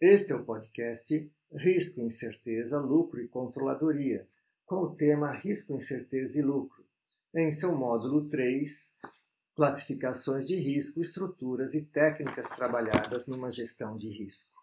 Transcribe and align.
Este 0.00 0.30
é 0.30 0.36
o 0.36 0.44
podcast 0.44 1.32
Risco, 1.50 2.02
Incerteza, 2.02 2.78
Lucro 2.78 3.18
e 3.18 3.28
Controladoria, 3.28 4.28
com 4.66 4.82
o 4.82 4.94
tema 4.94 5.32
Risco, 5.32 5.72
Incerteza 5.72 6.38
e 6.38 6.42
Lucro, 6.42 6.84
em 7.34 7.50
seu 7.50 7.74
módulo 7.74 8.28
3, 8.28 8.94
Classificações 9.54 10.46
de 10.46 10.54
risco, 10.56 11.00
estruturas 11.00 11.72
e 11.72 11.82
técnicas 11.82 12.50
trabalhadas 12.50 13.26
numa 13.26 13.50
gestão 13.50 13.96
de 13.96 14.10
risco. 14.10 14.55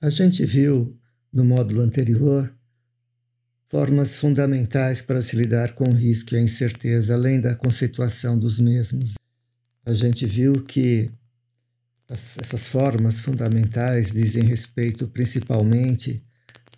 A 0.00 0.10
gente 0.10 0.46
viu 0.46 0.96
no 1.32 1.44
módulo 1.44 1.80
anterior 1.80 2.54
formas 3.66 4.14
fundamentais 4.14 5.02
para 5.02 5.20
se 5.20 5.34
lidar 5.34 5.72
com 5.74 5.88
o 5.88 5.92
risco 5.92 6.34
e 6.34 6.38
a 6.38 6.40
incerteza, 6.40 7.14
além 7.14 7.40
da 7.40 7.56
conceituação 7.56 8.38
dos 8.38 8.60
mesmos. 8.60 9.14
A 9.84 9.92
gente 9.92 10.24
viu 10.24 10.62
que 10.62 11.10
essas 12.08 12.68
formas 12.68 13.18
fundamentais 13.18 14.12
dizem 14.12 14.44
respeito 14.44 15.08
principalmente 15.08 16.24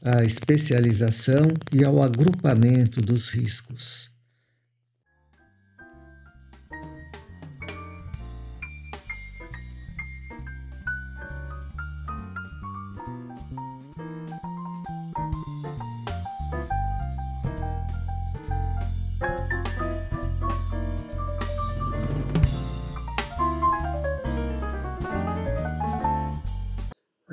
à 0.03 0.25
especialização 0.25 1.43
e 1.75 1.85
ao 1.85 2.03
agrupamento 2.03 3.03
dos 3.03 3.29
riscos. 3.29 4.15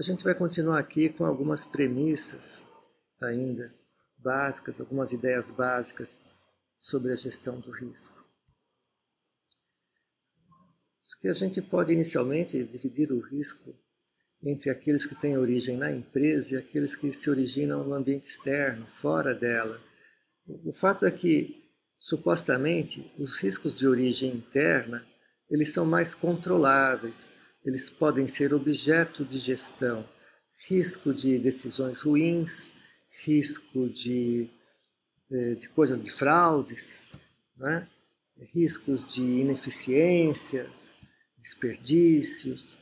Gente 0.08 0.24
vai 0.24 0.34
continuar 0.34 0.80
aqui 0.80 1.10
com 1.10 1.26
algumas 1.26 1.66
premissas 1.66 2.64
ainda 3.22 3.74
básicas, 4.18 4.80
algumas 4.80 5.12
ideias 5.12 5.52
básicas 5.52 6.22
sobre 6.78 7.12
a 7.12 7.16
gestão 7.16 7.60
do 7.60 7.72
risco. 7.72 8.16
Acho 11.02 11.20
que 11.20 11.28
a 11.28 11.34
gente 11.34 11.62
pode 11.62 11.92
inicialmente 11.92 12.64
dividir 12.64 13.12
o 13.12 13.20
risco 13.20 13.76
entre 14.42 14.70
aqueles 14.70 15.06
que 15.06 15.16
têm 15.16 15.38
origem 15.38 15.76
na 15.76 15.92
empresa 15.92 16.54
e 16.54 16.58
aqueles 16.58 16.96
que 16.96 17.12
se 17.12 17.30
originam 17.30 17.84
no 17.84 17.94
ambiente 17.94 18.30
externo, 18.30 18.86
fora 18.88 19.36
dela. 19.36 19.82
O 20.64 20.72
fato 20.72 21.06
é 21.06 21.12
que, 21.12 21.70
supostamente, 22.00 23.12
os 23.20 23.40
riscos 23.42 23.74
de 23.74 23.88
origem 23.88 24.36
interna, 24.36 25.06
eles 25.50 25.74
são 25.74 25.86
mais 25.86 26.14
controláveis, 26.14 27.30
eles 27.68 27.90
podem 27.90 28.30
ser 28.30 28.54
objeto 28.54 29.26
de 29.26 29.38
gestão, 29.38 30.08
risco 30.70 31.14
de 31.14 31.38
decisões 31.38 32.00
ruins, 32.00 32.76
risco 33.26 33.90
de, 33.90 34.50
eh, 35.30 35.56
de 35.56 35.68
coisas 35.68 36.02
de 36.02 36.10
fraudes, 36.10 37.04
né? 37.58 37.86
riscos 38.54 39.06
de 39.06 39.22
ineficiências, 39.22 40.94
desperdícios. 41.38 42.80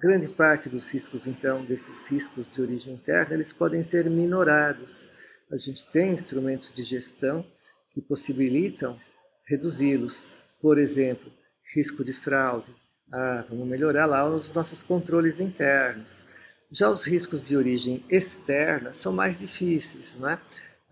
Grande 0.00 0.28
parte 0.28 0.70
dos 0.70 0.88
riscos, 0.90 1.26
então, 1.26 1.62
desses 1.62 2.06
riscos 2.08 2.48
de 2.48 2.62
origem 2.62 2.94
interna, 2.94 3.34
eles 3.34 3.52
podem 3.52 3.82
ser 3.82 4.08
minorados. 4.08 5.06
A 5.52 5.58
gente 5.58 5.86
tem 5.90 6.14
instrumentos 6.14 6.72
de 6.72 6.82
gestão 6.82 7.46
que 7.92 8.00
possibilitam 8.00 8.98
reduzi-los. 9.44 10.26
Por 10.58 10.78
exemplo, 10.78 11.30
risco 11.74 12.02
de 12.02 12.14
fraude, 12.14 12.74
ah, 13.12 13.44
vamos 13.48 13.66
melhorar 13.66 14.06
lá 14.06 14.28
os 14.28 14.52
nossos 14.52 14.82
controles 14.82 15.40
internos. 15.40 16.24
Já 16.70 16.90
os 16.90 17.04
riscos 17.04 17.42
de 17.42 17.56
origem 17.56 18.04
externa 18.08 18.94
são 18.94 19.12
mais 19.12 19.38
difíceis, 19.38 20.16
não 20.16 20.30
é? 20.30 20.40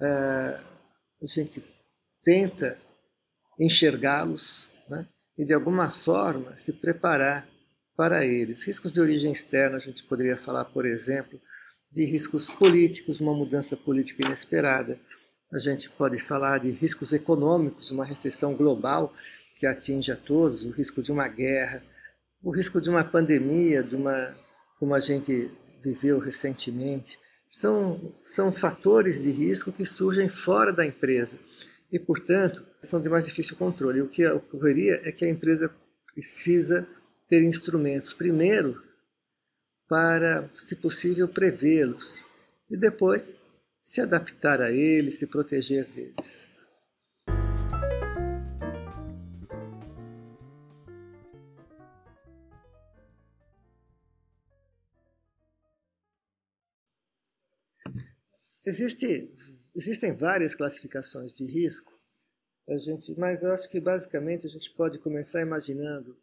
Ah, 0.01 0.63
a 1.23 1.27
gente 1.27 1.63
tenta 2.23 2.79
enxergá-los 3.59 4.71
né? 4.89 5.07
e, 5.39 5.45
de 5.45 5.55
alguma 5.55 5.91
forma, 5.91 6.57
se 6.57 6.73
preparar 6.73 7.47
para 7.97 8.25
eles. 8.25 8.65
Riscos 8.65 8.93
de 8.93 9.01
origem 9.01 9.33
externa, 9.33 9.77
a 9.77 9.81
gente 9.81 10.03
poderia 10.05 10.37
falar, 10.37 10.65
por 10.67 10.87
exemplo, 10.87 11.41
de 11.91 12.05
riscos 12.05 12.49
políticos, 12.49 13.21
uma 13.21 13.35
mudança 13.35 13.77
política 13.77 14.27
inesperada. 14.27 14.99
A 15.53 15.59
gente 15.59 15.91
pode 15.91 16.19
falar 16.19 16.59
de 16.59 16.71
riscos 16.71 17.13
econômicos, 17.13 17.91
uma 17.91 18.05
recessão 18.05 18.55
global 18.55 19.15
que 19.57 19.67
atinge 19.67 20.11
a 20.11 20.17
todos, 20.17 20.65
o 20.65 20.71
risco 20.71 21.03
de 21.03 21.13
uma 21.13 21.29
guerra, 21.29 21.83
o 22.43 22.51
risco 22.51 22.81
de 22.81 22.91
uma 22.91 23.05
pandemia, 23.05 23.83
de 23.83 23.95
uma 23.95 24.37
como 24.79 24.95
a 24.95 25.01
gente 25.01 25.49
viveu 25.83 26.19
recentemente, 26.19 27.17
são, 27.49 28.13
são 28.25 28.53
fatores 28.53 29.23
de 29.23 29.31
risco 29.31 29.73
que 29.73 29.87
surgem 29.87 30.29
fora 30.29 30.73
da 30.73 30.85
empresa 30.85 31.39
e, 31.93 32.01
portanto, 32.01 32.67
são 32.83 33.01
de 33.01 33.09
mais 33.09 33.27
difícil 33.27 33.57
controle. 33.57 34.01
O 34.01 34.09
que 34.09 34.27
ocorreria 34.27 34.99
é 35.05 35.13
que 35.13 35.25
a 35.25 35.29
empresa 35.29 35.73
precisa 36.13 36.89
ter 37.29 37.45
instrumentos, 37.45 38.13
primeiro, 38.13 38.83
para, 39.89 40.51
se 40.57 40.77
possível, 40.77 41.29
prevê-los 41.29 42.25
e 42.69 42.77
depois 42.77 43.39
se 43.81 44.01
adaptar 44.01 44.61
a 44.63 44.73
eles, 44.73 45.19
se 45.19 45.27
proteger 45.27 45.87
deles. 45.87 46.47
Existe, 58.65 59.29
existem 59.75 60.13
várias 60.17 60.55
classificações 60.55 61.33
de 61.33 61.45
risco, 61.45 61.93
a 62.69 62.77
gente, 62.77 63.19
mas 63.19 63.43
eu 63.43 63.51
acho 63.51 63.69
que 63.69 63.81
basicamente 63.81 64.47
a 64.47 64.51
gente 64.51 64.71
pode 64.71 64.99
começar 65.01 65.43
imaginando 65.43 66.17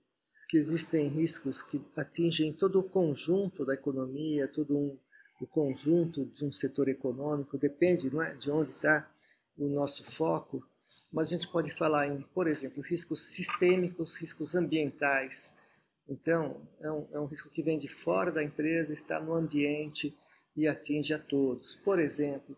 que 0.48 0.58
existem 0.58 1.08
riscos 1.08 1.62
que 1.62 1.82
atingem 1.98 2.54
todo 2.54 2.80
o 2.80 2.84
conjunto 2.84 3.66
da 3.66 3.74
economia, 3.74 4.48
todo 4.48 4.76
um, 4.76 4.98
o 5.42 5.46
conjunto 5.46 6.26
de 6.26 6.46
um 6.46 6.52
setor 6.52 6.88
econômico, 6.88 7.58
depende 7.58 8.10
não 8.10 8.22
é, 8.22 8.34
de 8.36 8.50
onde 8.50 8.72
está 8.72 9.12
o 9.58 9.68
nosso 9.68 10.04
foco, 10.06 10.66
mas 11.12 11.28
a 11.28 11.32
gente 11.32 11.48
pode 11.50 11.72
falar 11.76 12.08
em, 12.08 12.22
por 12.34 12.48
exemplo, 12.48 12.82
riscos 12.82 13.34
sistêmicos, 13.34 14.16
riscos 14.16 14.56
ambientais. 14.56 15.60
Então, 16.08 16.68
é 16.80 16.92
um, 16.92 17.08
é 17.12 17.20
um 17.20 17.26
risco 17.26 17.50
que 17.50 17.62
vem 17.62 17.78
de 17.78 17.88
fora 17.88 18.32
da 18.32 18.44
empresa, 18.44 18.94
está 18.94 19.20
no 19.20 19.34
ambiente, 19.34 20.16
e 20.56 20.68
atinge 20.68 21.14
a 21.14 21.20
todos. 21.20 21.76
Por 21.76 22.00
exemplo, 22.00 22.58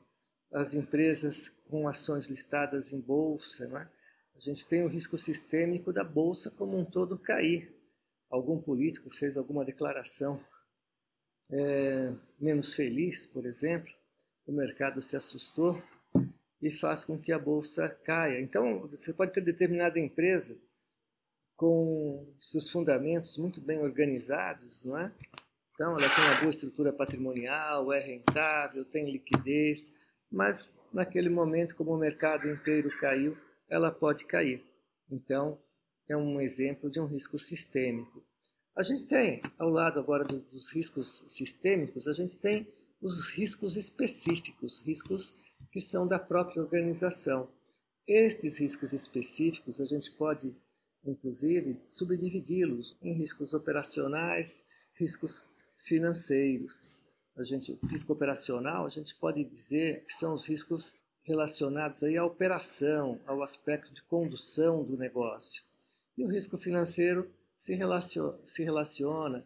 as 0.52 0.74
empresas 0.74 1.50
com 1.70 1.88
ações 1.88 2.28
listadas 2.28 2.92
em 2.92 3.00
bolsa, 3.00 3.66
é? 3.66 3.90
a 4.36 4.40
gente 4.40 4.68
tem 4.68 4.84
o 4.84 4.88
risco 4.88 5.18
sistêmico 5.18 5.94
da 5.94 6.04
bolsa 6.04 6.52
como 6.52 6.78
um 6.78 6.86
todo 6.86 7.18
cair. 7.18 7.74
Algum 8.30 8.62
político 8.62 9.10
fez 9.10 9.38
alguma 9.38 9.66
declaração 9.66 10.44
é, 11.52 12.16
menos 12.40 12.74
feliz, 12.74 13.26
por 13.26 13.46
exemplo, 13.46 13.94
o 14.46 14.54
mercado 14.54 15.02
se 15.02 15.16
assustou 15.16 15.82
e 16.62 16.72
faz 16.72 17.04
com 17.04 17.20
que 17.20 17.32
a 17.32 17.40
bolsa 17.40 17.90
caia. 17.90 18.40
Então, 18.40 18.82
você 18.82 19.14
pode 19.14 19.34
ter 19.34 19.42
determinada 19.42 20.00
empresa 20.00 20.60
com 21.56 22.34
seus 22.40 22.70
fundamentos 22.70 23.38
muito 23.38 23.62
bem 23.62 23.80
organizados, 23.80 24.84
não 24.84 24.98
é? 24.98 25.14
Então, 25.74 25.98
ela 25.98 26.10
tem 26.14 26.24
uma 26.26 26.40
boa 26.40 26.50
estrutura 26.50 26.94
patrimonial, 26.94 27.92
é 27.92 28.00
rentável, 28.00 28.86
tem 28.86 29.12
liquidez, 29.12 29.94
mas 30.32 30.76
naquele 30.94 31.30
momento, 31.30 31.76
como 31.76 31.94
o 31.94 31.98
mercado 31.98 32.50
inteiro 32.50 32.90
caiu, 33.00 33.38
ela 33.70 33.92
pode 33.92 34.26
cair. 34.26 34.64
Então, 35.10 35.60
é 36.10 36.16
um 36.16 36.40
exemplo 36.40 36.90
de 36.90 37.00
um 37.00 37.06
risco 37.06 37.40
sistêmico. 37.40 38.24
A 38.76 38.84
gente 38.84 39.06
tem, 39.06 39.42
ao 39.60 39.70
lado 39.70 40.00
agora 40.00 40.24
dos 40.24 40.72
riscos 40.72 41.26
sistêmicos, 41.28 42.08
a 42.08 42.14
gente 42.14 42.38
tem 42.38 42.68
os 43.02 43.32
riscos 43.32 43.76
específicos, 43.76 44.86
riscos 44.86 45.38
que 45.72 45.82
são 45.82 46.08
da 46.08 46.20
própria 46.20 46.62
organização. 46.62 47.50
Estes 48.08 48.58
riscos 48.60 48.94
específicos 48.94 49.80
a 49.80 49.86
gente 49.86 50.12
pode, 50.18 50.56
inclusive, 51.04 51.80
subdividi-los 51.88 52.98
em 53.02 53.14
riscos 53.14 53.54
operacionais, 53.54 54.66
riscos 55.00 55.56
financeiros. 55.84 57.00
A 57.36 57.44
gente, 57.44 57.80
risco 57.90 58.14
operacional, 58.14 58.86
a 58.86 58.90
gente 58.90 59.16
pode 59.16 59.44
dizer 59.44 60.04
que 60.06 60.14
são 60.14 60.34
os 60.34 60.46
riscos 60.46 61.00
relacionados 61.24 62.04
aí 62.04 62.18
à 62.18 62.26
operação, 62.26 63.20
ao 63.26 63.42
aspecto 63.42 63.94
de 63.94 64.02
condução 64.04 64.84
do 64.84 64.98
negócio. 64.98 65.64
E 66.18 66.26
o 66.26 66.28
risco 66.28 66.58
financeiro 66.58 67.32
se 67.56 67.74
relaciona, 67.76 68.40
se 68.46 68.64
relaciona 68.64 69.46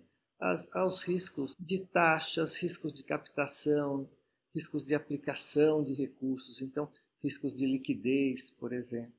aos 0.74 1.04
riscos 1.04 1.56
de 1.60 1.80
taxas, 1.80 2.56
riscos 2.56 2.94
de 2.94 3.04
captação, 3.04 4.10
riscos 4.54 4.86
de 4.86 4.96
aplicação 4.96 5.84
de 5.84 5.94
recursos, 5.94 6.62
então 6.62 6.90
riscos 7.22 7.54
de 7.54 7.66
liquidez, 7.66 8.50
por 8.50 8.74
exemplo. 8.74 9.14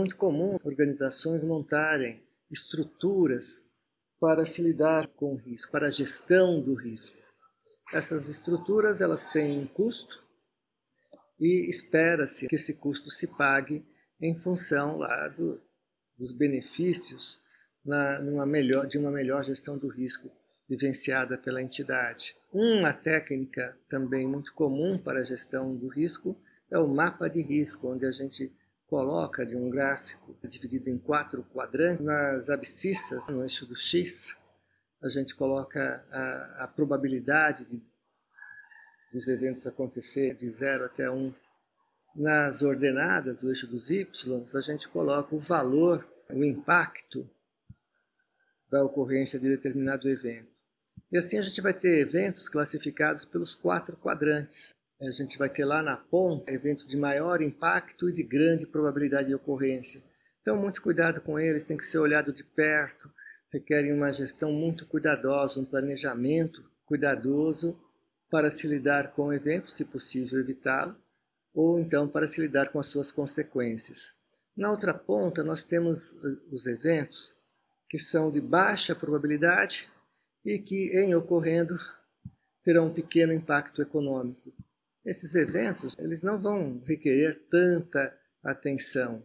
Muito 0.00 0.16
comum 0.16 0.56
organizações 0.64 1.44
montarem 1.44 2.22
estruturas 2.50 3.66
para 4.18 4.46
se 4.46 4.62
lidar 4.62 5.08
com 5.08 5.34
o 5.34 5.36
risco, 5.36 5.70
para 5.70 5.88
a 5.88 5.90
gestão 5.90 6.60
do 6.60 6.74
risco. 6.74 7.18
Essas 7.92 8.28
estruturas 8.28 9.02
elas 9.02 9.26
têm 9.26 9.58
um 9.58 9.66
custo 9.66 10.24
e 11.38 11.68
espera-se 11.68 12.46
que 12.48 12.54
esse 12.54 12.80
custo 12.80 13.10
se 13.10 13.36
pague 13.36 13.84
em 14.20 14.34
função 14.36 14.96
lá 14.96 15.28
do, 15.28 15.60
dos 16.16 16.32
benefícios 16.32 17.42
na, 17.84 18.20
numa 18.20 18.46
melhor, 18.46 18.86
de 18.86 18.96
uma 18.96 19.10
melhor 19.10 19.44
gestão 19.44 19.76
do 19.76 19.88
risco 19.88 20.30
vivenciada 20.66 21.36
pela 21.36 21.62
entidade. 21.62 22.34
Uma 22.52 22.94
técnica 22.94 23.78
também 23.88 24.26
muito 24.26 24.54
comum 24.54 24.96
para 24.96 25.20
a 25.20 25.24
gestão 25.24 25.76
do 25.76 25.88
risco 25.88 26.40
é 26.70 26.78
o 26.78 26.88
mapa 26.88 27.28
de 27.28 27.42
risco, 27.42 27.92
onde 27.92 28.06
a 28.06 28.12
gente 28.12 28.50
coloca 28.90 29.46
de 29.46 29.56
um 29.56 29.70
gráfico 29.70 30.36
dividido 30.42 30.90
em 30.90 30.98
quatro 30.98 31.44
quadrantes. 31.44 32.04
Nas 32.04 32.50
abscissas, 32.50 33.28
no 33.28 33.40
eixo 33.40 33.64
do 33.64 33.76
X, 33.76 34.36
a 35.00 35.08
gente 35.08 35.34
coloca 35.36 36.04
a, 36.10 36.64
a 36.64 36.68
probabilidade 36.68 37.64
de, 37.66 37.80
dos 39.12 39.28
eventos 39.28 39.64
acontecer 39.64 40.34
de 40.34 40.50
0 40.50 40.84
até 40.84 41.08
1. 41.08 41.16
Um. 41.16 41.34
Nas 42.16 42.60
ordenadas, 42.62 43.44
o 43.44 43.48
eixo 43.48 43.68
dos 43.68 43.88
Y, 43.88 44.04
a 44.56 44.60
gente 44.60 44.88
coloca 44.88 45.32
o 45.32 45.38
valor, 45.38 46.04
o 46.28 46.42
impacto 46.42 47.30
da 48.68 48.82
ocorrência 48.82 49.38
de 49.38 49.48
determinado 49.48 50.08
evento. 50.08 50.50
E 51.12 51.16
assim 51.16 51.38
a 51.38 51.42
gente 51.42 51.60
vai 51.60 51.72
ter 51.72 52.00
eventos 52.00 52.48
classificados 52.48 53.24
pelos 53.24 53.54
quatro 53.54 53.96
quadrantes. 53.96 54.74
A 55.02 55.10
gente 55.10 55.38
vai 55.38 55.48
ter 55.48 55.64
lá 55.64 55.82
na 55.82 55.96
ponta 55.96 56.52
eventos 56.52 56.86
de 56.86 56.96
maior 56.96 57.40
impacto 57.40 58.10
e 58.10 58.12
de 58.12 58.22
grande 58.22 58.66
probabilidade 58.66 59.28
de 59.28 59.34
ocorrência. 59.34 60.02
Então, 60.42 60.60
muito 60.60 60.82
cuidado 60.82 61.22
com 61.22 61.38
eles, 61.38 61.64
tem 61.64 61.76
que 61.76 61.86
ser 61.86 61.98
olhado 61.98 62.32
de 62.32 62.44
perto, 62.44 63.10
requerem 63.50 63.92
uma 63.92 64.12
gestão 64.12 64.52
muito 64.52 64.86
cuidadosa, 64.86 65.60
um 65.60 65.64
planejamento 65.64 66.62
cuidadoso 66.84 67.78
para 68.30 68.50
se 68.50 68.66
lidar 68.66 69.12
com 69.12 69.26
o 69.26 69.32
evento, 69.32 69.70
se 69.70 69.86
possível 69.86 70.38
evitá-lo, 70.38 70.94
ou 71.54 71.80
então 71.80 72.06
para 72.06 72.28
se 72.28 72.40
lidar 72.40 72.70
com 72.70 72.78
as 72.78 72.86
suas 72.86 73.10
consequências. 73.10 74.12
Na 74.56 74.70
outra 74.70 74.92
ponta, 74.92 75.42
nós 75.42 75.62
temos 75.62 76.12
eh, 76.22 76.36
os 76.52 76.66
eventos 76.66 77.34
que 77.88 77.98
são 77.98 78.30
de 78.30 78.40
baixa 78.40 78.94
probabilidade 78.94 79.88
e 80.44 80.58
que, 80.58 80.90
em 80.96 81.14
ocorrendo, 81.14 81.74
terão 82.62 82.88
um 82.88 82.92
pequeno 82.92 83.32
impacto 83.32 83.80
econômico. 83.80 84.52
Esses 85.04 85.34
eventos, 85.34 85.96
eles 85.98 86.22
não 86.22 86.40
vão 86.40 86.82
requerer 86.86 87.46
tanta 87.50 88.16
atenção. 88.42 89.24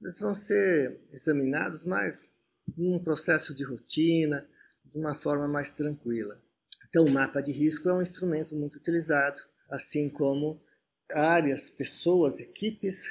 Eles 0.00 0.20
vão 0.20 0.34
ser 0.34 1.00
examinados 1.12 1.84
mais 1.84 2.28
num 2.76 3.02
processo 3.02 3.54
de 3.54 3.64
rotina, 3.64 4.48
de 4.84 4.98
uma 4.98 5.16
forma 5.16 5.48
mais 5.48 5.70
tranquila. 5.70 6.40
Então, 6.88 7.04
o 7.04 7.10
mapa 7.10 7.40
de 7.42 7.52
risco 7.52 7.88
é 7.88 7.94
um 7.94 8.02
instrumento 8.02 8.54
muito 8.54 8.76
utilizado, 8.76 9.42
assim 9.68 10.08
como 10.08 10.62
áreas, 11.10 11.70
pessoas, 11.70 12.40
equipes 12.40 13.04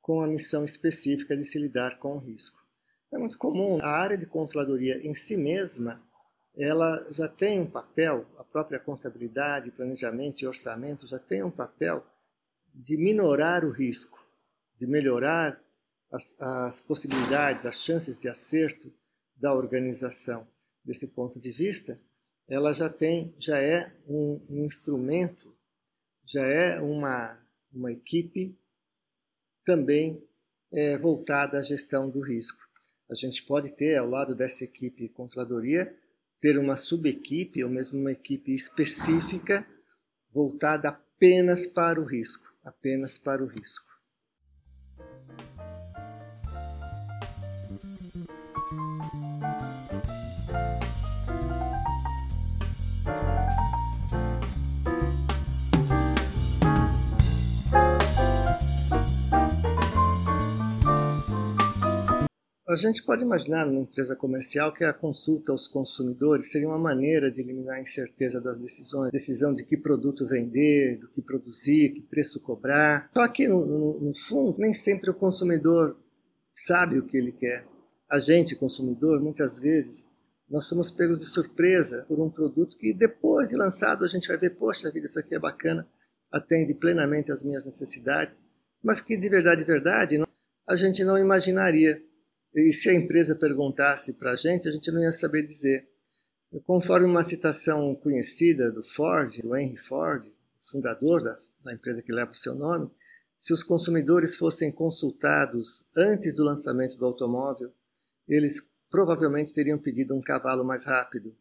com 0.00 0.20
a 0.20 0.26
missão 0.26 0.64
específica 0.64 1.36
de 1.36 1.44
se 1.44 1.58
lidar 1.58 1.98
com 1.98 2.16
o 2.16 2.18
risco. 2.18 2.62
É 3.12 3.18
muito 3.18 3.38
comum 3.38 3.78
a 3.80 3.88
área 3.88 4.18
de 4.18 4.26
controladoria 4.26 4.98
em 5.06 5.14
si 5.14 5.36
mesma 5.36 6.02
ela 6.56 7.04
já 7.10 7.28
tem 7.28 7.60
um 7.60 7.70
papel, 7.70 8.26
própria 8.54 8.78
contabilidade, 8.78 9.72
planejamento 9.72 10.42
e 10.42 10.46
orçamento 10.46 11.08
já 11.08 11.18
tem 11.18 11.42
um 11.42 11.50
papel 11.50 12.06
de 12.72 12.96
minorar 12.96 13.64
o 13.64 13.72
risco, 13.72 14.24
de 14.78 14.86
melhorar 14.86 15.60
as, 16.12 16.40
as 16.40 16.80
possibilidades, 16.80 17.66
as 17.66 17.82
chances 17.82 18.16
de 18.16 18.28
acerto 18.28 18.94
da 19.34 19.52
organização. 19.52 20.46
Desse 20.84 21.08
ponto 21.08 21.40
de 21.40 21.50
vista, 21.50 22.00
ela 22.48 22.72
já 22.72 22.88
tem, 22.88 23.34
já 23.40 23.58
é 23.58 23.92
um, 24.06 24.40
um 24.48 24.64
instrumento, 24.64 25.52
já 26.24 26.46
é 26.46 26.80
uma, 26.80 27.36
uma 27.72 27.90
equipe 27.90 28.56
também 29.64 30.24
é, 30.72 30.96
voltada 30.96 31.58
à 31.58 31.62
gestão 31.62 32.08
do 32.08 32.20
risco. 32.20 32.62
A 33.10 33.16
gente 33.16 33.42
pode 33.42 33.72
ter 33.72 33.96
ao 33.96 34.06
lado 34.06 34.36
dessa 34.36 34.62
equipe 34.62 35.08
controladoria 35.08 35.92
ter 36.44 36.58
uma 36.58 36.76
subequipe 36.76 37.64
ou 37.64 37.70
mesmo 37.70 37.98
uma 37.98 38.12
equipe 38.12 38.54
específica 38.54 39.66
voltada 40.30 40.90
apenas 40.90 41.64
para 41.64 41.98
o 41.98 42.04
risco, 42.04 42.52
apenas 42.62 43.16
para 43.16 43.42
o 43.42 43.46
risco. 43.46 43.93
A 62.66 62.76
gente 62.76 63.04
pode 63.04 63.22
imaginar 63.22 63.66
numa 63.66 63.82
empresa 63.82 64.16
comercial 64.16 64.72
que 64.72 64.84
a 64.84 64.92
consulta 64.92 65.52
aos 65.52 65.68
consumidores 65.68 66.50
seria 66.50 66.66
uma 66.66 66.78
maneira 66.78 67.30
de 67.30 67.42
eliminar 67.42 67.76
a 67.76 67.82
incerteza 67.82 68.40
das 68.40 68.58
decisões, 68.58 69.12
decisão 69.12 69.54
de 69.54 69.66
que 69.66 69.76
produto 69.76 70.26
vender, 70.26 70.96
do 70.96 71.10
que 71.10 71.20
produzir, 71.20 71.92
que 71.92 72.00
preço 72.00 72.42
cobrar. 72.42 73.10
Só 73.14 73.28
que 73.28 73.46
no, 73.46 73.66
no, 73.66 74.00
no 74.00 74.16
fundo 74.16 74.56
nem 74.58 74.72
sempre 74.72 75.10
o 75.10 75.14
consumidor 75.14 75.94
sabe 76.56 76.98
o 76.98 77.04
que 77.04 77.18
ele 77.18 77.32
quer. 77.32 77.66
A 78.10 78.18
gente, 78.18 78.56
consumidor, 78.56 79.20
muitas 79.20 79.60
vezes 79.60 80.08
nós 80.48 80.64
somos 80.64 80.90
pegos 80.90 81.18
de 81.18 81.26
surpresa 81.26 82.06
por 82.08 82.18
um 82.18 82.30
produto 82.30 82.78
que 82.78 82.94
depois 82.94 83.48
de 83.48 83.56
lançado 83.56 84.06
a 84.06 84.08
gente 84.08 84.26
vai 84.26 84.38
ver, 84.38 84.56
poxa 84.56 84.90
vida, 84.90 85.04
isso 85.04 85.20
aqui 85.20 85.34
é 85.34 85.38
bacana, 85.38 85.86
atende 86.32 86.72
plenamente 86.72 87.30
às 87.30 87.42
minhas 87.42 87.64
necessidades, 87.66 88.42
mas 88.82 89.02
que 89.02 89.18
de 89.18 89.28
verdade, 89.28 89.60
de 89.60 89.66
verdade, 89.66 90.18
a 90.66 90.76
gente 90.76 91.04
não 91.04 91.18
imaginaria 91.18 92.02
e 92.54 92.72
se 92.72 92.88
a 92.88 92.94
empresa 92.94 93.34
perguntasse 93.34 94.14
para 94.14 94.32
a 94.32 94.36
gente, 94.36 94.68
a 94.68 94.72
gente 94.72 94.90
não 94.92 95.02
ia 95.02 95.12
saber 95.12 95.42
dizer. 95.42 95.88
Conforme 96.64 97.06
uma 97.06 97.24
citação 97.24 97.94
conhecida 97.96 98.70
do 98.70 98.84
Ford, 98.84 99.42
do 99.42 99.56
Henry 99.56 99.76
Ford, 99.76 100.30
fundador 100.70 101.22
da, 101.22 101.36
da 101.64 101.74
empresa 101.74 102.00
que 102.00 102.12
leva 102.12 102.30
o 102.30 102.36
seu 102.36 102.54
nome, 102.54 102.88
se 103.38 103.52
os 103.52 103.62
consumidores 103.62 104.36
fossem 104.36 104.70
consultados 104.70 105.84
antes 105.96 106.32
do 106.32 106.44
lançamento 106.44 106.96
do 106.96 107.04
automóvel, 107.04 107.72
eles 108.28 108.62
provavelmente 108.88 109.52
teriam 109.52 109.76
pedido 109.76 110.14
um 110.14 110.22
cavalo 110.22 110.64
mais 110.64 110.84
rápido. 110.84 111.36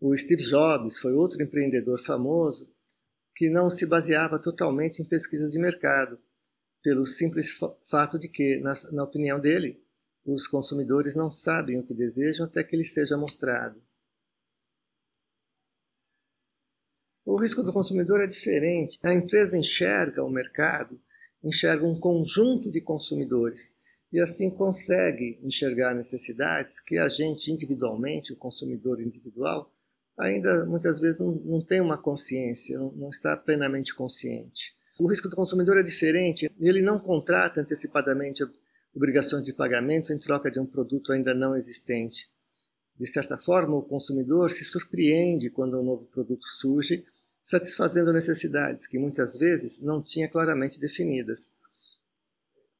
O 0.00 0.16
Steve 0.16 0.44
Jobs 0.44 0.98
foi 0.98 1.12
outro 1.12 1.42
empreendedor 1.42 2.00
famoso 2.00 2.70
que 3.34 3.50
não 3.50 3.68
se 3.68 3.84
baseava 3.84 4.38
totalmente 4.38 5.02
em 5.02 5.04
pesquisas 5.04 5.50
de 5.50 5.58
mercado, 5.58 6.18
pelo 6.82 7.04
simples 7.04 7.58
fato 7.90 8.18
de 8.18 8.28
que, 8.28 8.60
na, 8.60 8.74
na 8.92 9.02
opinião 9.02 9.40
dele, 9.40 9.84
os 10.26 10.46
consumidores 10.46 11.14
não 11.14 11.30
sabem 11.30 11.78
o 11.78 11.82
que 11.82 11.94
desejam 11.94 12.46
até 12.46 12.64
que 12.64 12.76
lhes 12.76 12.92
seja 12.92 13.16
mostrado. 13.16 13.80
O 17.24 17.36
risco 17.36 17.62
do 17.62 17.72
consumidor 17.72 18.20
é 18.20 18.26
diferente. 18.26 18.98
A 19.02 19.12
empresa 19.12 19.58
enxerga 19.58 20.22
o 20.22 20.30
mercado, 20.30 21.00
enxerga 21.42 21.84
um 21.84 21.98
conjunto 21.98 22.70
de 22.70 22.80
consumidores 22.80 23.74
e 24.12 24.20
assim 24.20 24.48
consegue 24.48 25.38
enxergar 25.42 25.94
necessidades 25.94 26.80
que 26.80 26.96
a 26.96 27.08
gente 27.08 27.50
individualmente, 27.50 28.32
o 28.32 28.36
consumidor 28.36 29.00
individual, 29.00 29.72
ainda 30.18 30.64
muitas 30.66 31.00
vezes 31.00 31.20
não, 31.20 31.32
não 31.32 31.60
tem 31.60 31.80
uma 31.80 31.98
consciência, 31.98 32.78
não, 32.78 32.92
não 32.92 33.10
está 33.10 33.36
plenamente 33.36 33.94
consciente. 33.94 34.74
O 34.98 35.08
risco 35.08 35.28
do 35.28 35.36
consumidor 35.36 35.78
é 35.78 35.82
diferente, 35.82 36.50
ele 36.58 36.80
não 36.80 36.98
contrata 36.98 37.60
antecipadamente 37.60 38.42
obrigações 38.96 39.44
de 39.44 39.52
pagamento 39.52 40.10
em 40.10 40.18
troca 40.18 40.50
de 40.50 40.58
um 40.58 40.64
produto 40.64 41.12
ainda 41.12 41.34
não 41.34 41.54
existente. 41.54 42.30
De 42.98 43.06
certa 43.06 43.36
forma, 43.36 43.76
o 43.76 43.82
consumidor 43.82 44.50
se 44.50 44.64
surpreende 44.64 45.50
quando 45.50 45.78
um 45.78 45.84
novo 45.84 46.06
produto 46.06 46.46
surge, 46.46 47.04
satisfazendo 47.44 48.10
necessidades 48.10 48.86
que 48.86 48.98
muitas 48.98 49.36
vezes 49.36 49.80
não 49.82 50.02
tinha 50.02 50.28
claramente 50.28 50.80
definidas. 50.80 51.52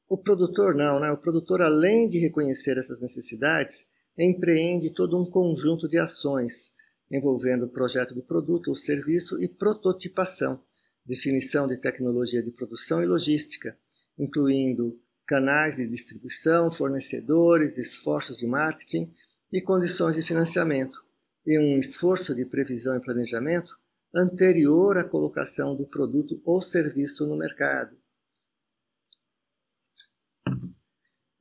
o 0.09 0.17
produtor 0.17 0.73
não, 0.73 0.99
né? 0.99 1.11
O 1.11 1.17
produtor, 1.17 1.61
além 1.61 2.07
de 2.07 2.17
reconhecer 2.17 2.77
essas 2.77 2.99
necessidades, 2.99 3.85
empreende 4.17 4.89
todo 4.89 5.21
um 5.21 5.29
conjunto 5.29 5.87
de 5.87 5.97
ações 5.97 6.73
envolvendo 7.11 7.65
o 7.65 7.69
projeto 7.69 8.15
do 8.15 8.23
produto 8.23 8.69
ou 8.69 8.75
serviço 8.75 9.41
e 9.41 9.47
prototipação, 9.47 10.61
definição 11.05 11.67
de 11.67 11.77
tecnologia 11.77 12.41
de 12.41 12.51
produção 12.51 13.03
e 13.03 13.05
logística, 13.05 13.77
incluindo 14.17 14.99
canais 15.27 15.75
de 15.75 15.85
distribuição, 15.85 16.71
fornecedores, 16.71 17.77
esforços 17.77 18.37
de 18.37 18.47
marketing 18.47 19.13
e 19.51 19.61
condições 19.61 20.15
de 20.15 20.23
financiamento, 20.23 21.03
e 21.45 21.59
um 21.59 21.77
esforço 21.77 22.33
de 22.33 22.45
previsão 22.45 22.95
e 22.95 23.01
planejamento 23.01 23.77
anterior 24.15 24.97
à 24.97 25.03
colocação 25.03 25.75
do 25.75 25.85
produto 25.85 26.41
ou 26.45 26.61
serviço 26.61 27.27
no 27.27 27.37
mercado. 27.37 27.97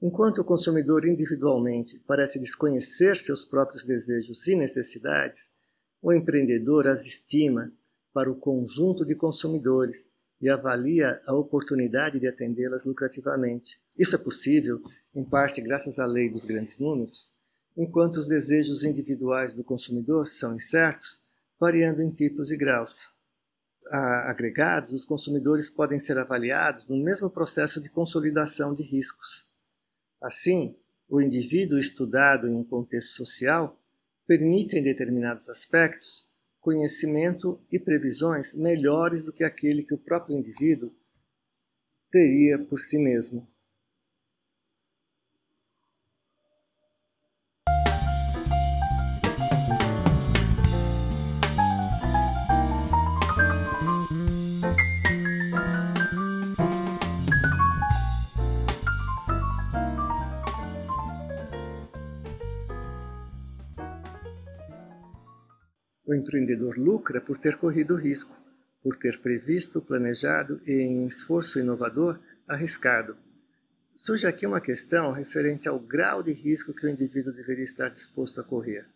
Enquanto 0.03 0.41
o 0.41 0.45
consumidor 0.45 1.07
individualmente 1.07 1.99
parece 2.07 2.39
desconhecer 2.41 3.17
seus 3.17 3.45
próprios 3.45 3.85
desejos 3.85 4.47
e 4.47 4.55
necessidades, 4.55 5.53
o 6.03 6.13
empreendedor 6.13 6.87
as 6.87 7.07
estima 7.07 7.73
para 8.13 8.31
o 8.31 8.37
conjunto 8.37 9.05
de 9.05 9.15
consumidores 9.15 10.09
e 10.41 10.49
avalia 10.49 11.19
a 11.27 11.35
oportunidade 11.35 12.21
de 12.21 12.29
atendê-las 12.29 12.85
lucrativamente. 12.85 13.81
Isso 13.99 14.15
é 14.15 14.19
possível, 14.19 14.83
em 15.15 15.25
parte 15.25 15.61
graças 15.61 15.99
à 15.99 16.07
lei 16.07 16.31
dos 16.31 16.45
grandes 16.45 16.79
números, 16.79 17.35
enquanto 17.77 18.17
os 18.17 18.27
desejos 18.27 18.85
individuais 18.85 19.55
do 19.55 19.65
consumidor 19.65 20.27
são 20.27 20.55
incertos, 20.55 21.23
variando 21.59 22.03
em 22.03 22.11
tipos 22.11 22.51
e 22.51 22.57
graus. 22.57 23.09
A 23.91 24.31
agregados, 24.31 24.93
os 24.93 25.05
consumidores 25.05 25.71
podem 25.71 25.99
ser 25.99 26.19
avaliados 26.19 26.87
no 26.89 26.97
mesmo 26.97 27.31
processo 27.31 27.81
de 27.81 27.89
consolidação 27.89 28.75
de 28.75 28.83
riscos. 28.83 29.47
Assim, 30.21 30.77
o 31.09 31.21
indivíduo 31.21 31.79
estudado 31.79 32.49
em 32.49 32.55
um 32.55 32.65
contexto 32.65 33.11
social 33.11 33.81
permite, 34.27 34.77
em 34.77 34.83
determinados 34.83 35.49
aspectos, 35.49 36.29
conhecimento 36.67 37.61
e 37.71 37.79
previsões 37.79 38.53
melhores 38.53 39.23
do 39.23 39.33
que 39.33 39.45
aquele 39.45 39.85
que 39.85 39.95
o 39.95 39.99
próprio 39.99 40.37
indivíduo 40.37 40.93
teria 42.11 42.59
por 42.59 42.81
si 42.81 42.99
mesmo. 42.99 43.47
Empreendedor 66.17 66.77
lucra 66.79 67.21
por 67.21 67.39
ter 67.39 67.57
corrido 67.57 67.95
risco, 67.95 68.37
por 68.83 68.97
ter 68.97 69.21
previsto, 69.21 69.81
planejado 69.81 70.61
e, 70.67 70.73
em 70.73 71.01
um 71.01 71.09
esforço 71.09 71.59
inovador, 71.59 72.19
arriscado. 72.47 73.17
Surge 73.95 74.27
aqui 74.27 74.47
uma 74.47 74.61
questão 74.61 75.11
referente 75.13 75.69
ao 75.69 75.79
grau 75.79 76.23
de 76.23 76.33
risco 76.33 76.75
que 76.75 76.87
o 76.87 76.89
indivíduo 76.89 77.33
deveria 77.33 77.65
estar 77.65 77.89
disposto 77.89 78.41
a 78.41 78.45
correr. 78.45 78.87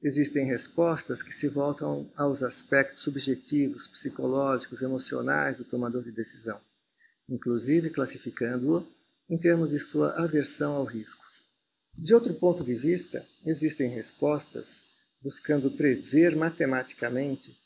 Existem 0.00 0.46
respostas 0.46 1.22
que 1.22 1.32
se 1.32 1.48
voltam 1.48 2.10
aos 2.16 2.42
aspectos 2.42 3.00
subjetivos, 3.00 3.88
psicológicos, 3.88 4.80
emocionais 4.80 5.56
do 5.56 5.64
tomador 5.64 6.04
de 6.04 6.12
decisão, 6.12 6.60
inclusive 7.28 7.90
classificando-o 7.90 8.86
em 9.28 9.36
termos 9.36 9.70
de 9.70 9.78
sua 9.78 10.10
aversão 10.12 10.72
ao 10.74 10.84
risco. 10.84 11.24
De 11.94 12.14
outro 12.14 12.32
ponto 12.34 12.62
de 12.62 12.74
vista, 12.74 13.26
existem 13.44 13.88
respostas 13.88 14.78
buscando 15.20 15.70
prever 15.70 16.36
matematicamente, 16.36 17.56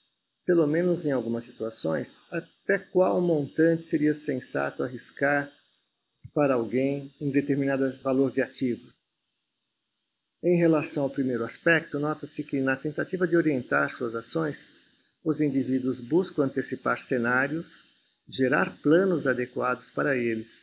pelo 0.45 0.67
menos 0.67 1.07
em 1.07 1.13
algumas 1.13 1.45
situações, 1.45 2.13
até 2.31 2.79
qual 2.79 3.21
montante 3.21 3.85
seria 3.85 4.15
sensato 4.15 4.83
arriscar 4.83 5.53
para 6.35 6.55
alguém 6.55 7.15
um 7.21 7.31
determinado 7.31 7.97
valor 8.03 8.31
de 8.31 8.41
ativo. 8.41 8.91
Em 10.43 10.57
relação 10.57 11.05
ao 11.05 11.11
primeiro 11.11 11.45
aspecto, 11.45 12.01
nota-se 12.01 12.43
que, 12.43 12.61
na 12.61 12.75
tentativa 12.75 13.29
de 13.29 13.37
orientar 13.37 13.91
suas 13.91 14.15
ações, 14.15 14.71
os 15.25 15.41
indivíduos 15.41 16.01
buscam 16.01 16.45
antecipar 16.45 16.99
cenários, 16.99 17.85
gerar 18.29 18.77
planos 18.83 19.27
adequados 19.27 19.91
para 19.91 20.17
eles. 20.17 20.61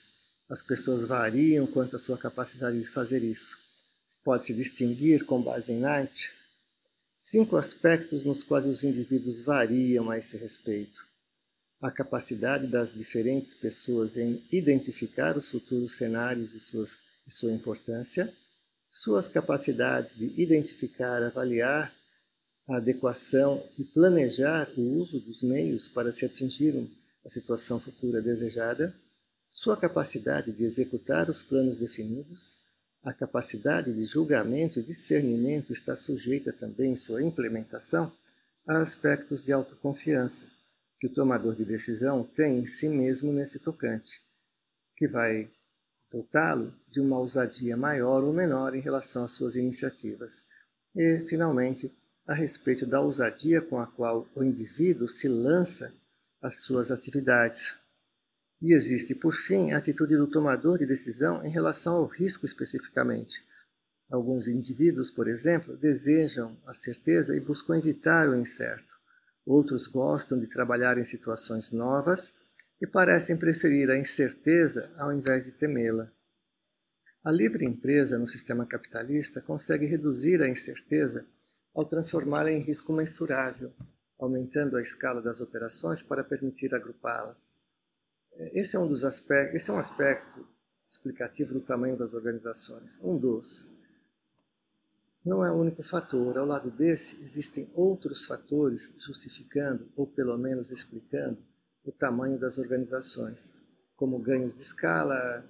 As 0.50 0.62
pessoas 0.62 1.06
variam 1.06 1.66
quanto 1.66 1.96
à 1.96 2.00
sua 2.00 2.18
capacidade 2.18 2.78
de 2.78 2.86
fazer 2.88 3.24
isso. 3.24 3.56
Pode-se 4.24 4.54
distinguir, 4.54 5.24
com 5.24 5.42
base 5.42 5.72
em 5.72 5.80
Knight, 5.80 6.30
cinco 7.22 7.58
aspectos 7.58 8.24
nos 8.24 8.46
quais 8.46 8.66
os 8.66 8.82
indivíduos 8.82 9.42
variam 9.42 10.10
a 10.10 10.18
esse 10.18 10.38
respeito. 10.38 11.02
A 11.82 11.92
capacidade 11.92 12.66
das 12.66 12.94
diferentes 12.94 13.54
pessoas 13.54 14.16
em 14.16 14.42
identificar 14.50 15.38
os 15.38 15.52
futuros 15.52 15.98
cenários 15.98 16.54
e, 16.54 16.60
suas, 16.62 16.96
e 17.28 17.32
sua 17.32 17.52
importância, 17.52 18.34
suas 18.90 19.28
capacidades 19.28 20.16
de 20.16 20.28
identificar, 20.42 21.22
avaliar 21.22 21.94
a 22.70 22.78
adequação 22.78 23.68
e 23.78 23.84
planejar 23.84 24.72
o 24.78 24.82
uso 24.98 25.20
dos 25.20 25.44
meios 25.44 25.90
para 25.90 26.14
se 26.14 26.26
atingir 26.26 26.90
a 27.26 27.30
situação 27.30 27.82
futura 27.82 28.22
desejada, 28.22 28.96
sua 29.50 29.76
capacidade 29.76 30.54
de 30.54 30.64
executar 30.64 31.30
os 31.30 31.44
planos 31.44 31.78
definidos, 31.78 32.56
a 33.04 33.14
capacidade 33.14 33.94
de 33.94 34.04
julgamento 34.04 34.80
e 34.80 34.84
discernimento 34.84 35.72
está 35.72 35.96
sujeita 35.96 36.52
também 36.52 36.92
em 36.92 36.96
sua 36.96 37.24
implementação 37.24 38.12
a 38.68 38.80
aspectos 38.80 39.42
de 39.42 39.54
autoconfiança 39.54 40.48
que 41.00 41.08
o 41.08 41.14
tomador 41.14 41.56
de 41.56 41.64
decisão 41.64 42.24
tem 42.24 42.60
em 42.60 42.66
si 42.66 42.90
mesmo 42.90 43.32
nesse 43.32 43.58
tocante, 43.58 44.22
que 44.98 45.08
vai 45.08 45.50
dotá-lo 46.12 46.74
de 46.88 47.00
uma 47.00 47.18
ousadia 47.18 47.78
maior 47.78 48.24
ou 48.24 48.34
menor 48.34 48.76
em 48.76 48.82
relação 48.82 49.24
às 49.24 49.32
suas 49.32 49.56
iniciativas. 49.56 50.44
E, 50.94 51.26
finalmente, 51.28 51.92
a 52.28 52.34
respeito 52.34 52.86
da 52.86 53.00
ousadia 53.00 53.62
com 53.62 53.80
a 53.80 53.88
qual 53.88 54.28
o 54.36 54.44
indivíduo 54.44 55.08
se 55.08 55.28
lança 55.28 55.94
às 56.42 56.64
suas 56.64 56.92
atividades, 56.92 57.78
e 58.62 58.74
existe, 58.74 59.16
por 59.16 59.34
fim, 59.34 59.72
a 59.72 59.78
atitude 59.78 60.18
do 60.18 60.28
tomador 60.28 60.78
de 60.78 60.86
decisão 60.86 61.44
em 61.46 61.50
relação 61.50 61.96
ao 61.96 62.06
risco 62.06 62.46
especificamente. 62.46 63.42
Alguns 64.12 64.48
indivíduos, 64.48 65.12
por 65.12 65.28
exemplo, 65.28 65.78
desejam 65.78 66.58
a 66.66 66.74
certeza 66.74 67.36
e 67.36 67.40
buscam 67.40 67.78
evitar 67.78 68.28
o 68.28 68.36
incerto. 68.36 68.96
Outros 69.46 69.88
gostam 69.88 70.40
de 70.40 70.48
trabalhar 70.48 70.98
em 70.98 71.04
situações 71.04 71.72
novas 71.72 72.34
e 72.82 72.88
parecem 72.88 73.38
preferir 73.38 73.90
a 73.90 73.98
incerteza 73.98 74.92
ao 74.98 75.14
invés 75.14 75.46
de 75.46 75.52
temê-la. 75.52 76.12
A 77.24 77.32
livre 77.32 77.66
empresa 77.66 78.18
no 78.18 78.28
sistema 78.28 78.66
capitalista 78.66 79.42
consegue 79.42 79.86
reduzir 79.86 80.42
a 80.42 80.50
incerteza 80.50 81.26
ao 81.74 81.86
transformá-la 81.86 82.52
em 82.52 82.62
risco 82.62 82.92
mensurável, 82.92 83.74
aumentando 84.20 84.76
a 84.76 84.82
escala 84.82 85.22
das 85.22 85.40
operações 85.40 86.02
para 86.02 86.24
permitir 86.24 86.74
agrupá-las. 86.74 87.59
Esse 88.54 88.76
é 88.76 88.80
um 88.80 88.88
dos 88.88 89.04
aspectos, 89.04 89.56
esse 89.56 89.70
é 89.70 89.74
um 89.74 89.80
aspecto 89.80 90.48
explicativo 90.88 91.54
do 91.54 91.62
tamanho 91.62 91.98
das 91.98 92.14
organizações, 92.14 93.00
um 93.04 93.18
dos. 93.18 93.72
Não 95.26 95.46
é 95.46 95.52
o 95.52 95.56
único 95.56 95.84
fator, 95.84 96.38
ao 96.38 96.46
lado 96.46 96.72
desse 96.72 97.22
existem 97.24 97.70
outros 97.74 98.26
fatores 98.26 98.94
justificando 99.00 99.90
ou 99.96 100.08
pelo 100.08 100.38
menos 100.38 100.72
explicando 100.72 101.38
o 101.84 101.92
tamanho 101.92 102.40
das 102.40 102.58
organizações, 102.58 103.54
como 103.96 104.20
ganhos 104.20 104.54
de 104.54 104.62
escala, 104.62 105.48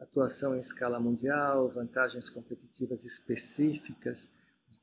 atuação 0.00 0.56
em 0.56 0.60
escala 0.60 0.98
mundial, 0.98 1.72
vantagens 1.72 2.28
competitivas 2.28 3.04
específicas 3.04 4.32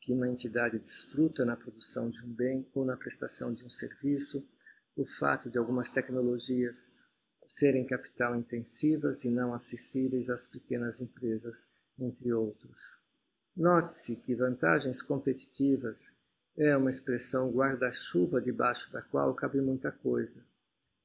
que 0.01 0.13
uma 0.13 0.29
entidade 0.29 0.79
desfruta 0.79 1.45
na 1.45 1.57
produção 1.57 2.09
de 2.09 2.23
um 2.23 2.33
bem 2.33 2.67
ou 2.73 2.85
na 2.85 2.95
prestação 2.95 3.53
de 3.53 3.65
um 3.65 3.69
serviço, 3.69 4.47
o 4.95 5.05
fato 5.05 5.49
de 5.49 5.57
algumas 5.57 5.89
tecnologias 5.89 6.91
serem 7.47 7.85
capital 7.85 8.35
intensivas 8.35 9.23
e 9.23 9.29
não 9.29 9.53
acessíveis 9.53 10.29
às 10.29 10.47
pequenas 10.47 11.01
empresas, 11.01 11.67
entre 11.99 12.31
outros. 12.31 12.97
Note-se 13.55 14.15
que 14.17 14.35
vantagens 14.35 15.01
competitivas 15.01 16.11
é 16.57 16.75
uma 16.77 16.89
expressão 16.89 17.51
guarda-chuva 17.51 18.41
debaixo 18.41 18.91
da 18.91 19.01
qual 19.01 19.33
cabe 19.35 19.59
muita 19.61 19.91
coisa. 19.91 20.45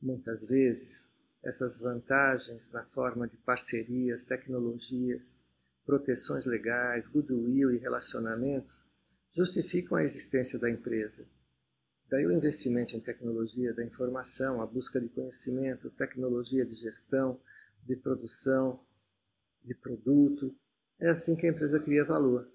Muitas 0.01 0.47
vezes, 0.47 1.09
essas 1.45 1.81
vantagens, 1.81 2.71
na 2.71 2.85
forma 2.87 3.27
de 3.27 3.37
parcerias, 3.39 4.25
tecnologias, 4.25 5.35
proteções 5.85 6.45
legais, 6.45 7.09
goodwill 7.09 7.71
e 7.71 7.79
relacionamentos, 7.79 8.85
justificam 9.33 9.99
a 9.99 10.05
existência 10.05 10.59
da 10.59 10.71
empresa 10.71 11.29
Daí 12.11 12.27
o 12.27 12.33
investimento 12.33 12.97
em 12.97 13.01
tecnologia 13.01 13.75
da 13.75 13.85
informação, 13.85 14.61
a 14.61 14.67
busca 14.67 15.01
de 15.01 15.09
conhecimento, 15.09 15.91
tecnologia 15.91 16.65
de 16.65 16.77
gestão, 16.77 17.41
de 17.83 17.97
produção, 17.97 18.81
de 19.65 19.75
produto. 19.75 20.55
É 21.01 21.09
assim 21.09 21.35
que 21.35 21.47
a 21.47 21.51
empresa 21.51 21.81
cria 21.81 22.05
valor. 22.05 22.49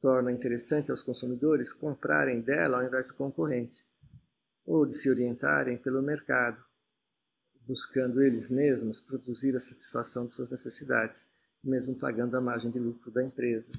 Torna 0.00 0.32
interessante 0.32 0.90
aos 0.90 1.02
consumidores 1.02 1.72
comprarem 1.72 2.40
dela 2.40 2.78
ao 2.78 2.86
invés 2.86 3.06
do 3.06 3.14
concorrente, 3.14 3.84
ou 4.66 4.86
de 4.86 4.94
se 4.94 5.10
orientarem 5.10 5.78
pelo 5.78 6.02
mercado, 6.02 6.64
buscando 7.66 8.22
eles 8.22 8.50
mesmos 8.50 9.00
produzir 9.00 9.54
a 9.56 9.60
satisfação 9.60 10.26
de 10.26 10.32
suas 10.32 10.50
necessidades, 10.50 11.26
mesmo 11.62 11.96
pagando 11.96 12.36
a 12.36 12.40
margem 12.40 12.70
de 12.70 12.78
lucro 12.78 13.10
da 13.10 13.22
empresa. 13.22 13.72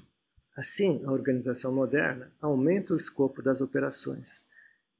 Assim, 0.56 1.04
a 1.04 1.12
organização 1.12 1.72
moderna 1.72 2.32
aumenta 2.40 2.94
o 2.94 2.96
escopo 2.96 3.42
das 3.42 3.60
operações, 3.60 4.44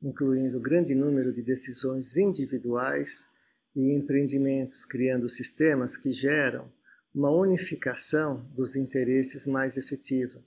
incluindo 0.06 0.60
grande 0.60 0.94
número 0.94 1.32
de 1.32 1.42
decisões 1.42 2.16
individuais 2.16 3.28
e 3.74 3.92
empreendimentos, 3.92 4.84
criando 4.84 5.28
sistemas 5.28 5.96
que 5.96 6.12
geram 6.12 6.70
uma 7.12 7.30
unificação 7.30 8.48
dos 8.54 8.76
interesses 8.76 9.46
mais 9.46 9.76
efetiva, 9.76 10.40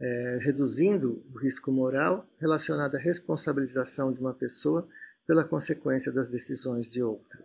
é, 0.00 0.38
reduzindo 0.42 1.22
o 1.32 1.38
risco 1.38 1.70
moral 1.70 2.26
relacionado 2.38 2.94
à 2.94 2.98
responsabilização 2.98 4.10
de 4.10 4.20
uma 4.20 4.32
pessoa 4.32 4.88
pela 5.26 5.44
consequência 5.44 6.10
das 6.10 6.28
decisões 6.28 6.88
de 6.88 7.02
outra. 7.02 7.44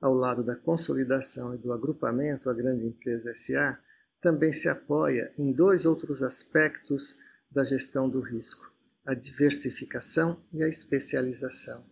Ao 0.00 0.14
lado 0.14 0.44
da 0.44 0.56
consolidação 0.56 1.54
e 1.54 1.58
do 1.58 1.72
agrupamento, 1.72 2.48
a 2.48 2.54
grande 2.54 2.86
empresa 2.86 3.34
SA 3.34 3.78
também 4.20 4.52
se 4.52 4.68
apoia 4.68 5.30
em 5.36 5.52
dois 5.52 5.84
outros 5.84 6.22
aspectos 6.22 7.18
da 7.50 7.64
gestão 7.64 8.08
do 8.08 8.20
risco: 8.20 8.71
a 9.04 9.14
diversificação 9.14 10.40
e 10.52 10.62
a 10.62 10.68
especialização. 10.68 11.84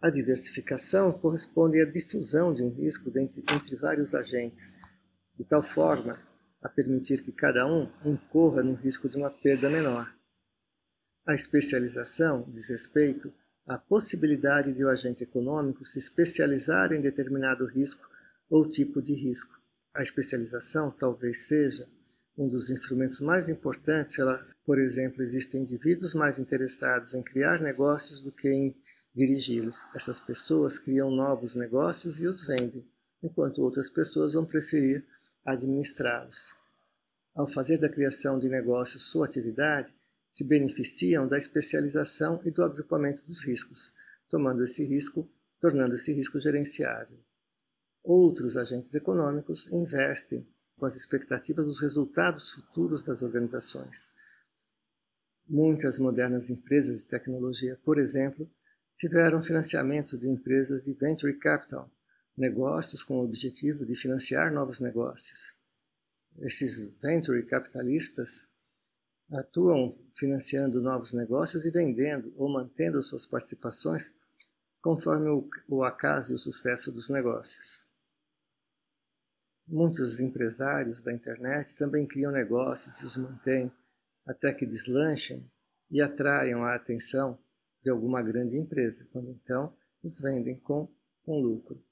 A 0.00 0.10
diversificação 0.10 1.12
corresponde 1.12 1.80
à 1.80 1.86
difusão 1.86 2.52
de 2.52 2.62
um 2.62 2.68
risco 2.68 3.08
entre, 3.18 3.42
entre 3.54 3.76
vários 3.76 4.14
agentes, 4.14 4.72
de 5.38 5.44
tal 5.44 5.62
forma 5.62 6.20
a 6.62 6.68
permitir 6.68 7.22
que 7.22 7.32
cada 7.32 7.66
um 7.66 7.90
incorra 8.04 8.62
no 8.62 8.74
risco 8.74 9.08
de 9.08 9.16
uma 9.16 9.30
perda 9.30 9.70
menor. 9.70 10.14
A 11.26 11.34
especialização 11.34 12.50
diz 12.50 12.68
respeito 12.68 13.32
à 13.66 13.78
possibilidade 13.78 14.74
de 14.74 14.84
o 14.84 14.90
agente 14.90 15.24
econômico 15.24 15.84
se 15.86 15.98
especializar 15.98 16.92
em 16.92 17.00
determinado 17.00 17.64
risco 17.64 18.06
ou 18.50 18.68
tipo 18.68 19.00
de 19.00 19.14
risco. 19.14 19.58
A 19.94 20.02
especialização 20.02 20.90
talvez 20.90 21.46
seja 21.46 21.88
um 22.36 22.48
dos 22.48 22.70
instrumentos 22.70 23.20
mais 23.20 23.48
importantes. 23.48 24.18
Ela, 24.18 24.46
por 24.64 24.78
exemplo, 24.78 25.22
existem 25.22 25.62
indivíduos 25.62 26.14
mais 26.14 26.38
interessados 26.38 27.14
em 27.14 27.22
criar 27.22 27.60
negócios 27.60 28.20
do 28.20 28.32
que 28.32 28.48
em 28.48 28.74
dirigi-los. 29.14 29.86
Essas 29.94 30.18
pessoas 30.18 30.78
criam 30.78 31.10
novos 31.10 31.54
negócios 31.54 32.20
e 32.20 32.26
os 32.26 32.46
vendem, 32.46 32.84
enquanto 33.22 33.62
outras 33.62 33.88
pessoas 33.88 34.34
vão 34.34 34.44
preferir 34.44 35.04
administrá-los. 35.44 36.54
Ao 37.34 37.48
fazer 37.48 37.78
da 37.78 37.88
criação 37.88 38.38
de 38.38 38.48
negócios 38.48 39.10
sua 39.10 39.26
atividade, 39.26 39.94
se 40.30 40.42
beneficiam 40.42 41.28
da 41.28 41.38
especialização 41.38 42.40
e 42.44 42.50
do 42.50 42.62
agrupamento 42.62 43.24
dos 43.24 43.44
riscos, 43.44 43.92
tomando 44.28 44.64
esse 44.64 44.84
risco, 44.84 45.28
tornando 45.60 45.94
esse 45.94 46.12
risco 46.12 46.40
gerenciável. 46.40 47.18
Outros 48.02 48.56
agentes 48.56 48.92
econômicos 48.94 49.70
investem 49.72 50.46
com 50.76 50.86
as 50.86 50.96
expectativas 50.96 51.66
dos 51.66 51.80
resultados 51.80 52.50
futuros 52.52 53.02
das 53.02 53.22
organizações. 53.22 54.12
Muitas 55.46 55.98
modernas 55.98 56.50
empresas 56.50 57.02
de 57.02 57.08
tecnologia, 57.08 57.78
por 57.84 57.98
exemplo, 57.98 58.50
tiveram 58.96 59.42
financiamentos 59.42 60.18
de 60.18 60.28
empresas 60.28 60.82
de 60.82 60.92
venture 60.92 61.34
capital, 61.38 61.90
negócios 62.36 63.02
com 63.02 63.18
o 63.18 63.24
objetivo 63.24 63.84
de 63.84 63.94
financiar 63.94 64.52
novos 64.52 64.80
negócios. 64.80 65.52
Esses 66.38 66.88
venture 67.00 67.44
capitalistas 67.44 68.46
atuam 69.30 69.96
financiando 70.16 70.80
novos 70.80 71.12
negócios 71.12 71.64
e 71.64 71.70
vendendo 71.70 72.32
ou 72.36 72.48
mantendo 72.48 73.02
suas 73.02 73.26
participações 73.26 74.12
conforme 74.80 75.48
o 75.68 75.82
acaso 75.82 76.32
e 76.32 76.34
o 76.34 76.38
sucesso 76.38 76.92
dos 76.92 77.08
negócios. 77.08 77.84
Muitos 79.66 80.20
empresários 80.20 81.00
da 81.00 81.12
internet 81.12 81.74
também 81.74 82.06
criam 82.06 82.30
negócios 82.30 83.00
e 83.00 83.06
os 83.06 83.16
mantêm 83.16 83.72
até 84.26 84.52
que 84.52 84.66
deslanchem 84.66 85.50
e 85.90 86.02
atraiam 86.02 86.62
a 86.62 86.74
atenção 86.74 87.38
de 87.82 87.90
alguma 87.90 88.22
grande 88.22 88.58
empresa, 88.58 89.06
quando 89.10 89.30
então 89.30 89.74
os 90.02 90.20
vendem 90.20 90.58
com, 90.58 90.88
com 91.22 91.40
lucro. 91.40 91.82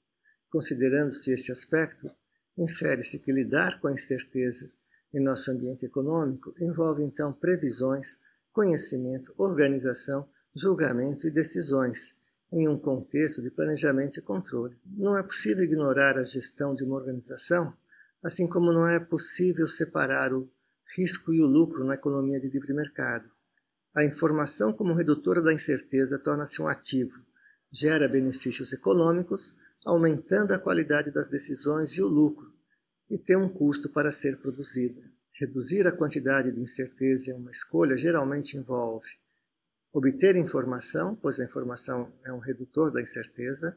Considerando-se 0.49 1.31
esse 1.31 1.51
aspecto, 1.51 2.11
infere-se 2.57 3.17
que 3.19 3.31
lidar 3.31 3.79
com 3.79 3.87
a 3.87 3.93
incerteza 3.93 4.71
em 5.13 5.19
nosso 5.19 5.49
ambiente 5.51 5.85
econômico 5.85 6.53
envolve 6.59 7.03
então 7.03 7.33
previsões, 7.33 8.19
conhecimento, 8.51 9.33
organização, 9.37 10.29
julgamento 10.55 11.27
e 11.27 11.31
decisões 11.31 12.15
em 12.53 12.67
um 12.67 12.77
contexto 12.77 13.41
de 13.41 13.49
planejamento 13.49 14.19
e 14.19 14.21
controle. 14.21 14.77
Não 14.85 15.17
é 15.17 15.23
possível 15.23 15.63
ignorar 15.63 16.17
a 16.17 16.23
gestão 16.23 16.75
de 16.75 16.83
uma 16.83 16.95
organização, 16.95 17.75
assim 18.21 18.47
como 18.47 18.71
não 18.71 18.87
é 18.87 18.99
possível 18.99 19.67
separar 19.67 20.31
o 20.31 20.47
risco 20.95 21.33
e 21.33 21.41
o 21.41 21.47
lucro 21.47 21.83
na 21.83 21.95
economia 21.95 22.39
de 22.39 22.47
livre 22.47 22.71
mercado. 22.71 23.27
A 23.95 24.05
informação 24.05 24.71
como 24.71 24.93
redutora 24.93 25.41
da 25.41 25.51
incerteza 25.51 26.19
torna-se 26.19 26.61
um 26.61 26.67
ativo, 26.67 27.19
gera 27.71 28.07
benefícios 28.07 28.71
econômicos, 28.71 29.57
aumentando 29.83 30.53
a 30.53 30.59
qualidade 30.59 31.09
das 31.09 31.29
decisões 31.29 31.93
e 31.93 32.03
o 32.03 32.07
lucro, 32.07 32.53
e 33.09 33.17
tem 33.17 33.35
um 33.35 33.49
custo 33.49 33.89
para 33.89 34.11
ser 34.11 34.37
produzida. 34.39 35.01
Reduzir 35.39 35.87
a 35.87 35.91
quantidade 35.91 36.51
de 36.51 36.61
incerteza 36.61 37.31
em 37.31 37.33
uma 37.33 37.49
escolha 37.49 37.97
geralmente 37.97 38.55
envolve 38.55 39.22
obter 39.93 40.35
informação, 40.35 41.15
pois 41.15 41.39
a 41.39 41.45
informação 41.45 42.11
é 42.25 42.33
um 42.33 42.39
redutor 42.39 42.91
da 42.91 43.01
incerteza, 43.01 43.75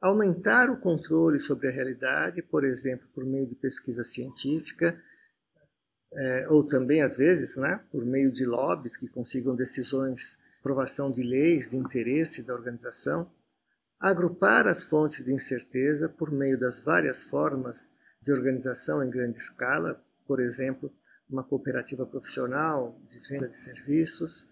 aumentar 0.00 0.68
o 0.68 0.78
controle 0.78 1.38
sobre 1.38 1.68
a 1.68 1.72
realidade, 1.72 2.42
por 2.42 2.62
exemplo, 2.62 3.08
por 3.14 3.24
meio 3.24 3.46
de 3.48 3.54
pesquisa 3.54 4.04
científica, 4.04 5.00
é, 6.12 6.46
ou 6.50 6.62
também, 6.62 7.00
às 7.00 7.16
vezes, 7.16 7.56
né, 7.56 7.82
por 7.90 8.04
meio 8.04 8.30
de 8.30 8.44
lobbies 8.44 8.96
que 8.96 9.08
consigam 9.08 9.56
decisões, 9.56 10.38
aprovação 10.60 11.10
de 11.10 11.22
leis 11.22 11.68
de 11.68 11.76
interesse 11.76 12.42
da 12.42 12.54
organização, 12.54 13.30
agrupar 13.98 14.66
as 14.66 14.84
fontes 14.84 15.24
de 15.24 15.32
incerteza 15.32 16.08
por 16.08 16.30
meio 16.30 16.60
das 16.60 16.80
várias 16.80 17.24
formas 17.24 17.88
de 18.20 18.30
organização 18.30 19.02
em 19.02 19.08
grande 19.08 19.38
escala, 19.38 20.02
por 20.26 20.38
exemplo, 20.38 20.92
uma 21.28 21.42
cooperativa 21.42 22.06
profissional 22.06 23.00
de 23.08 23.20
venda 23.28 23.48
de 23.48 23.56
serviços, 23.56 24.46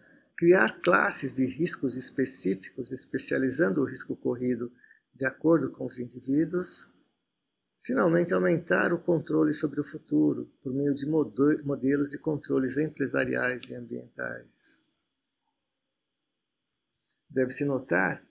criar 0.45 0.79
classes 0.83 1.33
de 1.33 1.47
riscos 1.47 1.97
específicos, 1.97 2.93
especializando 2.93 3.81
o 3.81 3.85
risco 3.87 4.15
corrido 4.15 4.71
de 5.15 5.25
acordo 5.25 5.71
com 5.71 5.87
os 5.87 5.99
indivíduos, 5.99 6.87
finalmente 7.83 8.35
aumentar 8.35 8.93
o 8.93 8.99
controle 8.99 9.55
sobre 9.55 9.81
o 9.81 9.85
futuro 9.85 10.53
por 10.63 10.71
meio 10.75 10.93
de 10.93 11.07
modelos 11.07 12.11
de 12.11 12.19
controles 12.19 12.77
empresariais 12.77 13.71
e 13.71 13.75
ambientais. 13.75 14.79
Deve-se 17.31 17.65
notar 17.65 18.23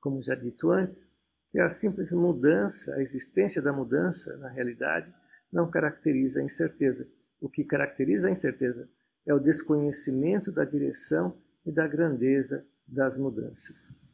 como 0.00 0.22
já 0.22 0.34
dito 0.34 0.70
antes, 0.70 1.06
que 1.50 1.60
a 1.60 1.68
simples 1.68 2.10
mudança, 2.12 2.94
a 2.94 3.02
existência 3.02 3.60
da 3.60 3.70
mudança 3.70 4.34
na 4.38 4.48
realidade, 4.48 5.14
não 5.52 5.70
caracteriza 5.70 6.40
a 6.40 6.42
incerteza. 6.42 7.06
O 7.38 7.50
que 7.50 7.64
caracteriza 7.64 8.28
a 8.28 8.30
incerteza 8.30 8.88
é 9.26 9.34
o 9.34 9.38
desconhecimento 9.38 10.50
da 10.50 10.64
direção 10.64 11.36
e 11.64 11.72
da 11.72 11.86
grandeza 11.86 12.66
das 12.86 13.18
mudanças. 13.18 14.10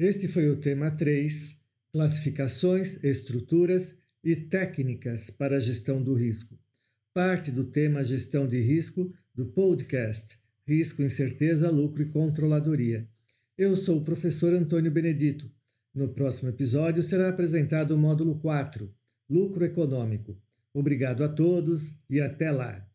Este 0.00 0.28
foi 0.28 0.48
o 0.48 0.58
tema 0.58 0.90
3: 0.90 1.60
Classificações, 1.92 3.04
estruturas 3.04 3.98
e 4.24 4.34
técnicas 4.34 5.28
para 5.28 5.58
a 5.58 5.60
gestão 5.60 6.02
do 6.02 6.14
risco. 6.14 6.58
Parte 7.12 7.50
do 7.50 7.64
tema 7.64 8.04
Gestão 8.04 8.46
de 8.46 8.60
Risco 8.60 9.12
do 9.34 9.46
podcast 9.46 10.38
Risco, 10.64 11.02
Incerteza, 11.02 11.68
Lucro 11.68 12.02
e 12.02 12.06
Controladoria. 12.06 13.08
Eu 13.58 13.74
sou 13.74 13.98
o 13.98 14.04
professor 14.04 14.54
Antônio 14.54 14.92
Benedito. 14.92 15.50
No 15.92 16.10
próximo 16.10 16.48
episódio 16.48 17.02
será 17.02 17.28
apresentado 17.28 17.96
o 17.96 17.98
módulo 17.98 18.38
4, 18.38 18.88
Lucro 19.28 19.64
Econômico. 19.64 20.40
Obrigado 20.72 21.24
a 21.24 21.28
todos 21.28 21.96
e 22.08 22.20
até 22.20 22.52
lá! 22.52 22.86